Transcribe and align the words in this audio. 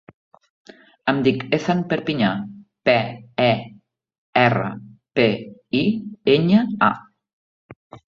Em 1.11 1.19
dic 1.27 1.43
Ethan 1.57 1.83
Perpiña: 1.91 2.31
pe, 2.91 2.97
e, 3.49 3.51
erra, 4.47 4.75
pe, 5.21 5.31
i, 5.85 5.87
enya, 6.39 6.69
a. 6.93 7.83